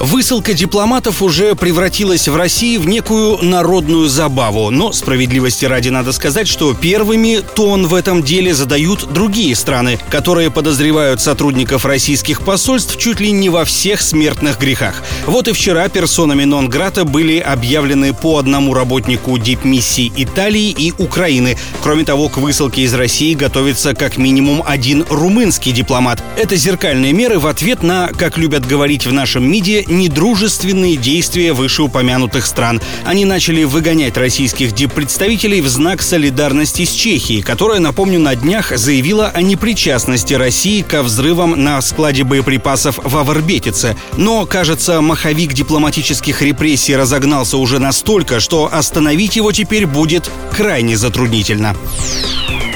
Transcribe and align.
Высылка 0.00 0.52
дипломатов 0.52 1.22
уже 1.22 1.54
превратилась 1.54 2.26
в 2.26 2.36
России 2.36 2.76
в 2.76 2.86
некую 2.86 3.38
народную 3.42 4.08
забаву, 4.08 4.70
но 4.70 4.92
справедливости 4.92 5.64
ради 5.64 5.90
надо 5.90 6.12
сказать, 6.12 6.48
что 6.48 6.74
первыми 6.74 7.40
тон 7.54 7.86
в 7.86 7.94
этом 7.94 8.22
деле 8.22 8.52
задают 8.52 9.12
другие 9.12 9.54
страны, 9.54 9.98
которые 10.10 10.50
подозревают 10.50 11.20
сотрудников 11.20 11.84
российских 11.84 12.42
посольств 12.42 12.98
чуть 12.98 13.20
ли 13.20 13.30
не 13.30 13.48
во 13.48 13.64
всех 13.64 14.02
смертных 14.02 14.58
грехах. 14.58 15.02
Вот 15.26 15.46
и 15.46 15.52
вчера 15.52 15.88
персонами 15.88 16.44
нон-грата 16.44 17.04
были 17.04 17.38
объявлены 17.38 18.12
по 18.12 18.38
одному 18.38 18.74
работнику 18.74 19.38
дипмиссий 19.38 20.12
Италии 20.16 20.70
и 20.70 20.92
Украины. 20.98 21.56
Кроме 21.80 22.04
того, 22.04 22.28
к 22.28 22.38
высылке 22.38 22.82
из 22.82 22.94
России 22.94 23.34
готовится 23.34 23.94
как 23.94 24.16
минимум 24.16 24.62
один 24.66 25.04
румынский 25.08 25.72
дипломат. 25.72 26.22
Это 26.36 26.56
зеркальные 26.56 27.12
меры 27.12 27.38
в 27.38 27.46
ответ 27.46 27.82
на, 27.82 28.08
как 28.08 28.36
любят 28.36 28.66
говорить 28.66 29.06
в 29.06 29.12
нашем 29.12 29.48
МИДе, 29.48 29.81
недружественные 29.86 30.96
действия 30.96 31.52
вышеупомянутых 31.52 32.46
стран. 32.46 32.80
Они 33.04 33.24
начали 33.24 33.64
выгонять 33.64 34.16
российских 34.16 34.72
диппредставителей 34.72 35.60
в 35.60 35.68
знак 35.68 36.02
солидарности 36.02 36.84
с 36.84 36.92
Чехией, 36.92 37.42
которая, 37.42 37.80
напомню, 37.80 38.18
на 38.18 38.34
днях 38.34 38.76
заявила 38.76 39.28
о 39.28 39.42
непричастности 39.42 40.34
России 40.34 40.82
ко 40.82 41.02
взрывам 41.02 41.62
на 41.62 41.80
складе 41.80 42.24
боеприпасов 42.24 42.98
в 43.02 43.16
Авербетице. 43.16 43.96
Но, 44.16 44.46
кажется, 44.46 45.00
маховик 45.00 45.52
дипломатических 45.52 46.42
репрессий 46.42 46.96
разогнался 46.96 47.58
уже 47.58 47.78
настолько, 47.78 48.40
что 48.40 48.68
остановить 48.72 49.36
его 49.36 49.52
теперь 49.52 49.86
будет 49.86 50.30
крайне 50.56 50.96
затруднительно. 50.96 51.76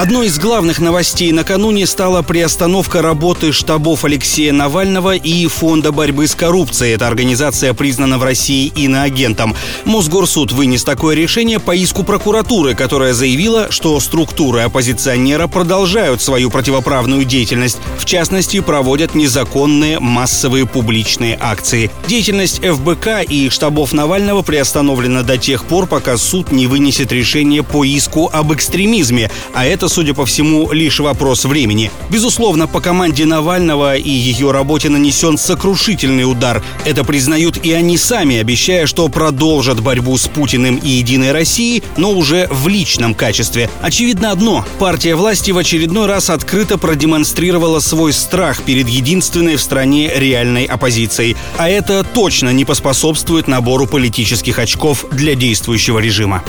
Одной 0.00 0.28
из 0.28 0.38
главных 0.38 0.78
новостей 0.78 1.30
накануне 1.30 1.86
стала 1.86 2.22
приостановка 2.22 3.02
работы 3.02 3.52
штабов 3.52 4.06
Алексея 4.06 4.50
Навального 4.50 5.14
и 5.14 5.46
Фонда 5.46 5.92
борьбы 5.92 6.26
с 6.26 6.34
коррупцией. 6.34 6.94
Эта 6.94 7.06
организация 7.06 7.74
признана 7.74 8.16
в 8.16 8.24
России 8.24 8.72
иноагентом. 8.74 9.54
Мосгорсуд 9.84 10.52
вынес 10.52 10.84
такое 10.84 11.14
решение 11.14 11.60
по 11.60 11.76
иску 11.76 12.02
прокуратуры, 12.02 12.74
которая 12.74 13.12
заявила, 13.12 13.70
что 13.70 14.00
структуры 14.00 14.62
оппозиционера 14.62 15.48
продолжают 15.48 16.22
свою 16.22 16.48
противоправную 16.48 17.26
деятельность. 17.26 17.76
В 17.98 18.06
частности, 18.06 18.60
проводят 18.60 19.14
незаконные 19.14 20.00
массовые 20.00 20.64
публичные 20.64 21.36
акции. 21.38 21.90
Деятельность 22.08 22.62
ФБК 22.64 23.22
и 23.28 23.50
штабов 23.50 23.92
Навального 23.92 24.40
приостановлена 24.40 25.24
до 25.24 25.36
тех 25.36 25.66
пор, 25.66 25.86
пока 25.86 26.16
суд 26.16 26.52
не 26.52 26.66
вынесет 26.66 27.12
решение 27.12 27.62
по 27.62 27.84
иску 27.84 28.30
об 28.32 28.54
экстремизме, 28.54 29.30
а 29.52 29.66
это 29.66 29.89
судя 29.90 30.14
по 30.14 30.24
всему, 30.24 30.72
лишь 30.72 31.00
вопрос 31.00 31.44
времени. 31.44 31.90
Безусловно, 32.08 32.66
по 32.66 32.80
команде 32.80 33.26
Навального 33.26 33.96
и 33.96 34.10
ее 34.10 34.52
работе 34.52 34.88
нанесен 34.88 35.36
сокрушительный 35.36 36.30
удар. 36.30 36.62
Это 36.84 37.04
признают 37.04 37.58
и 37.64 37.72
они 37.72 37.98
сами, 37.98 38.36
обещая, 38.36 38.86
что 38.86 39.08
продолжат 39.08 39.80
борьбу 39.80 40.16
с 40.16 40.28
Путиным 40.28 40.76
и 40.76 40.88
Единой 40.88 41.32
Россией, 41.32 41.82
но 41.96 42.12
уже 42.12 42.46
в 42.50 42.68
личном 42.68 43.14
качестве. 43.14 43.68
Очевидно 43.82 44.30
одно– 44.30 44.64
партия 44.78 45.16
власти 45.16 45.50
в 45.50 45.58
очередной 45.58 46.06
раз 46.06 46.30
открыто 46.30 46.78
продемонстрировала 46.78 47.80
свой 47.80 48.12
страх 48.12 48.62
перед 48.62 48.88
единственной 48.88 49.56
в 49.56 49.62
стране 49.62 50.12
реальной 50.14 50.64
оппозицией. 50.64 51.36
А 51.56 51.68
это 51.68 52.04
точно 52.04 52.50
не 52.50 52.64
поспособствует 52.64 53.48
набору 53.48 53.86
политических 53.86 54.58
очков 54.58 55.04
для 55.10 55.34
действующего 55.34 55.98
режима. 55.98 56.42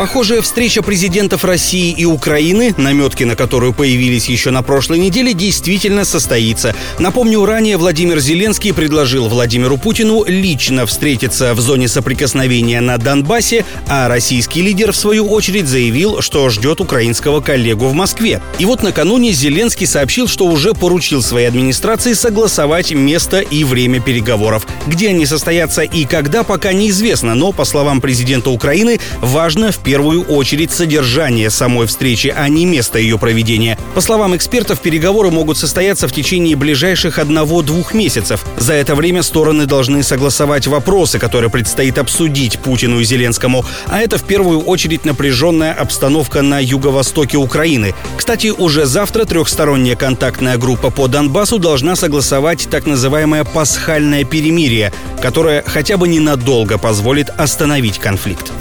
Похожая 0.00 0.40
встреча 0.40 0.80
президентов 0.80 1.44
России 1.44 1.92
и 1.92 2.06
Украины, 2.06 2.74
наметки 2.78 3.24
на 3.24 3.36
которую 3.36 3.74
появились 3.74 4.30
еще 4.30 4.48
на 4.48 4.62
прошлой 4.62 4.98
неделе, 4.98 5.34
действительно 5.34 6.06
состоится. 6.06 6.74
Напомню, 6.98 7.44
ранее 7.44 7.76
Владимир 7.76 8.18
Зеленский 8.18 8.72
предложил 8.72 9.28
Владимиру 9.28 9.76
Путину 9.76 10.24
лично 10.26 10.86
встретиться 10.86 11.52
в 11.52 11.60
зоне 11.60 11.86
соприкосновения 11.86 12.80
на 12.80 12.96
Донбассе, 12.96 13.66
а 13.88 14.08
российский 14.08 14.62
лидер, 14.62 14.92
в 14.92 14.96
свою 14.96 15.26
очередь, 15.26 15.68
заявил, 15.68 16.22
что 16.22 16.48
ждет 16.48 16.80
украинского 16.80 17.42
коллегу 17.42 17.88
в 17.88 17.92
Москве. 17.92 18.40
И 18.58 18.64
вот 18.64 18.82
накануне 18.82 19.32
Зеленский 19.32 19.86
сообщил, 19.86 20.28
что 20.28 20.46
уже 20.46 20.72
поручил 20.72 21.20
своей 21.22 21.46
администрации 21.46 22.14
согласовать 22.14 22.90
место 22.92 23.40
и 23.40 23.64
время 23.64 24.00
переговоров. 24.00 24.66
Где 24.86 25.10
они 25.10 25.26
состоятся 25.26 25.82
и 25.82 26.06
когда, 26.06 26.42
пока 26.42 26.72
неизвестно, 26.72 27.34
но, 27.34 27.52
по 27.52 27.66
словам 27.66 28.00
президента 28.00 28.48
Украины, 28.48 28.98
важно 29.20 29.72
в 29.72 29.89
первую 29.90 30.22
очередь 30.22 30.70
содержание 30.70 31.50
самой 31.50 31.88
встречи, 31.88 32.28
а 32.28 32.48
не 32.48 32.64
место 32.64 33.00
ее 33.00 33.18
проведения. 33.18 33.76
По 33.92 34.00
словам 34.00 34.36
экспертов, 34.36 34.78
переговоры 34.78 35.32
могут 35.32 35.58
состояться 35.58 36.06
в 36.06 36.12
течение 36.12 36.54
ближайших 36.54 37.18
одного-двух 37.18 37.92
месяцев. 37.92 38.44
За 38.56 38.74
это 38.74 38.94
время 38.94 39.24
стороны 39.24 39.66
должны 39.66 40.04
согласовать 40.04 40.68
вопросы, 40.68 41.18
которые 41.18 41.50
предстоит 41.50 41.98
обсудить 41.98 42.60
Путину 42.60 43.00
и 43.00 43.04
Зеленскому. 43.04 43.64
А 43.88 43.98
это 43.98 44.16
в 44.16 44.22
первую 44.22 44.60
очередь 44.60 45.04
напряженная 45.04 45.72
обстановка 45.72 46.40
на 46.40 46.60
юго-востоке 46.60 47.36
Украины. 47.36 47.92
Кстати, 48.16 48.52
уже 48.56 48.86
завтра 48.86 49.24
трехсторонняя 49.24 49.96
контактная 49.96 50.56
группа 50.56 50.90
по 50.90 51.08
Донбассу 51.08 51.58
должна 51.58 51.96
согласовать 51.96 52.68
так 52.70 52.86
называемое 52.86 53.42
пасхальное 53.42 54.22
перемирие, 54.22 54.92
которое 55.20 55.64
хотя 55.66 55.96
бы 55.96 56.06
ненадолго 56.06 56.78
позволит 56.78 57.28
остановить 57.28 57.98
конфликт. 57.98 58.52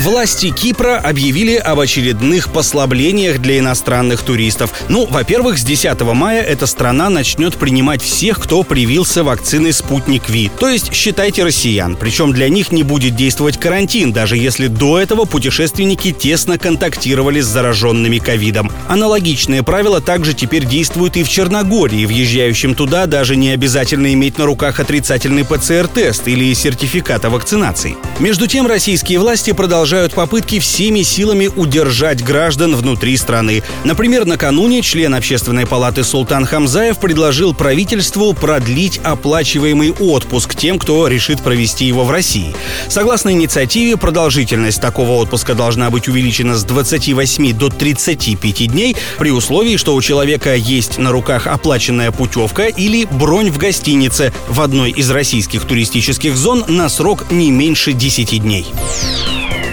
Власти 0.00 0.48
Кипра 0.48 0.96
объявили 0.96 1.56
об 1.56 1.78
очередных 1.78 2.50
послаблениях 2.50 3.38
для 3.38 3.58
иностранных 3.58 4.22
туристов. 4.22 4.72
Ну, 4.88 5.04
во-первых, 5.04 5.58
с 5.58 5.62
10 5.62 6.00
мая 6.14 6.40
эта 6.40 6.64
страна 6.64 7.10
начнет 7.10 7.54
принимать 7.58 8.00
всех, 8.00 8.40
кто 8.40 8.62
привился 8.62 9.22
вакциной 9.22 9.74
«Спутник 9.74 10.30
Ви», 10.30 10.50
то 10.58 10.70
есть 10.70 10.94
считайте 10.94 11.44
россиян. 11.44 11.96
Причем 11.96 12.32
для 12.32 12.48
них 12.48 12.72
не 12.72 12.82
будет 12.82 13.14
действовать 13.14 13.60
карантин, 13.60 14.10
даже 14.10 14.38
если 14.38 14.68
до 14.68 14.98
этого 14.98 15.26
путешественники 15.26 16.12
тесно 16.12 16.56
контактировали 16.56 17.42
с 17.42 17.46
зараженными 17.46 18.16
ковидом. 18.16 18.72
Аналогичные 18.88 19.62
правила 19.62 20.00
также 20.00 20.32
теперь 20.32 20.64
действуют 20.64 21.18
и 21.18 21.22
в 21.22 21.28
Черногории. 21.28 22.06
Въезжающим 22.06 22.74
туда 22.74 23.04
даже 23.04 23.36
не 23.36 23.50
обязательно 23.50 24.14
иметь 24.14 24.38
на 24.38 24.46
руках 24.46 24.80
отрицательный 24.80 25.44
ПЦР-тест 25.44 26.26
или 26.26 26.54
сертификат 26.54 27.26
о 27.26 27.28
вакцинации. 27.28 27.98
Между 28.18 28.46
тем, 28.46 28.66
российские 28.66 29.18
власти 29.18 29.52
продолжают 29.52 29.89
продолжают 29.90 30.14
попытки 30.14 30.60
всеми 30.60 31.02
силами 31.02 31.48
удержать 31.48 32.22
граждан 32.22 32.76
внутри 32.76 33.16
страны. 33.16 33.64
Например, 33.82 34.24
накануне 34.24 34.82
член 34.82 35.16
Общественной 35.16 35.66
палаты 35.66 36.04
Султан 36.04 36.46
Хамзаев 36.46 37.00
предложил 37.00 37.54
правительству 37.54 38.32
продлить 38.32 39.00
оплачиваемый 39.02 39.90
отпуск 39.90 40.54
тем, 40.54 40.78
кто 40.78 41.08
решит 41.08 41.42
провести 41.42 41.86
его 41.86 42.04
в 42.04 42.12
России. 42.12 42.54
Согласно 42.86 43.30
инициативе, 43.30 43.96
продолжительность 43.96 44.80
такого 44.80 45.20
отпуска 45.20 45.54
должна 45.54 45.90
быть 45.90 46.06
увеличена 46.06 46.54
с 46.54 46.62
28 46.62 47.52
до 47.52 47.68
35 47.68 48.70
дней 48.70 48.94
при 49.18 49.32
условии, 49.32 49.76
что 49.76 49.96
у 49.96 50.00
человека 50.00 50.54
есть 50.54 50.98
на 50.98 51.10
руках 51.10 51.48
оплаченная 51.48 52.12
путевка 52.12 52.66
или 52.66 53.08
бронь 53.10 53.50
в 53.50 53.58
гостинице 53.58 54.32
в 54.48 54.60
одной 54.60 54.92
из 54.92 55.10
российских 55.10 55.64
туристических 55.64 56.36
зон 56.36 56.64
на 56.68 56.88
срок 56.88 57.32
не 57.32 57.50
меньше 57.50 57.92
10 57.92 58.40
дней. 58.40 58.66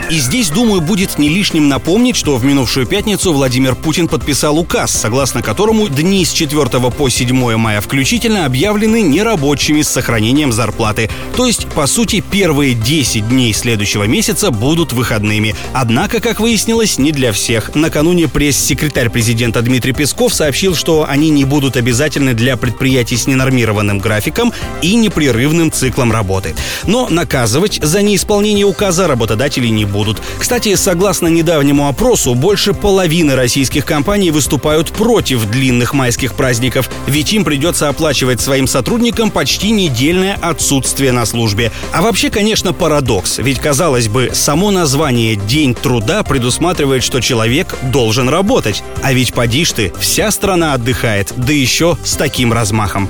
И 0.10 0.20
здесь, 0.20 0.50
думаю, 0.52 0.80
будет 0.80 1.20
не 1.20 1.28
лишним 1.28 1.68
напомнить, 1.68 2.16
что 2.16 2.38
в 2.38 2.46
минувшую 2.46 2.88
пятницу 2.88 3.34
Владимир 3.34 3.76
Путин 3.76 4.08
подписал 4.08 4.58
указ, 4.58 4.92
согласно 4.92 5.42
которому 5.42 5.90
дни 5.90 6.24
с 6.24 6.32
4 6.32 6.66
по 6.92 7.10
7 7.10 7.58
мая 7.58 7.82
включительно 7.82 8.46
объявлены 8.46 9.02
нерабочими 9.02 9.82
с 9.82 9.90
сохранением 9.90 10.54
зарплаты. 10.54 11.10
То 11.36 11.46
есть, 11.46 11.68
по 11.68 11.88
сути, 11.88 12.22
первые 12.22 12.74
10 12.74 13.28
дней 13.28 13.54
следующего 13.54 14.06
месяца 14.06 14.50
будут 14.50 14.94
выходными. 14.94 15.56
Однако, 15.74 16.22
как 16.22 16.40
выяснилось, 16.40 16.98
не 16.98 17.12
для 17.12 17.34
всех. 17.34 17.76
Накануне 17.76 18.30
пресс-секретарь 18.30 19.10
президента 19.10 19.62
Дмитрий 19.62 19.92
Песков 19.92 20.34
сообщил, 20.34 20.74
что 20.74 21.06
они 21.08 21.30
не 21.30 21.44
будут 21.44 21.76
обязательны 21.76 22.34
для 22.34 22.56
предприятий 22.56 23.18
с 23.18 23.28
ненормированным 23.28 24.00
графиком 24.00 24.54
и 24.82 24.96
непрерывным 24.96 25.70
циклом 25.70 26.14
работы. 26.14 26.56
Но 26.86 27.10
наказывать 27.10 27.80
за 27.84 28.02
неисполнение 28.02 28.66
указа 28.66 29.06
работодателей 29.08 29.70
не 29.70 29.84
будут 29.84 29.97
будут. 29.98 30.22
Кстати, 30.38 30.76
согласно 30.76 31.28
недавнему 31.28 31.88
опросу, 31.88 32.36
больше 32.36 32.74
половины 32.74 33.34
российских 33.36 33.84
компаний 33.84 34.30
выступают 34.30 34.92
против 34.92 35.50
длинных 35.50 35.96
майских 35.96 36.36
праздников, 36.36 36.88
ведь 37.08 37.34
им 37.34 37.44
придется 37.44 37.90
оплачивать 37.90 38.40
своим 38.40 38.68
сотрудникам 38.68 39.32
почти 39.32 39.72
недельное 39.72 40.38
отсутствие 40.40 41.12
на 41.12 41.26
службе. 41.26 41.72
А 41.92 42.04
вообще, 42.04 42.30
конечно, 42.30 42.74
парадокс, 42.74 43.40
ведь, 43.40 43.60
казалось 43.60 44.08
бы, 44.08 44.30
само 44.34 44.70
название 44.70 45.36
«День 45.36 45.74
труда» 45.74 46.22
предусматривает, 46.22 47.04
что 47.04 47.20
человек 47.20 47.76
должен 47.82 48.30
работать. 48.30 48.84
А 49.02 49.14
ведь 49.14 49.34
поди 49.34 49.66
ж 49.66 49.72
ты, 49.72 49.94
вся 50.00 50.30
страна 50.30 50.74
отдыхает, 50.74 51.34
да 51.36 51.54
еще 51.54 51.98
с 52.04 52.16
таким 52.16 52.54
размахом. 52.54 53.10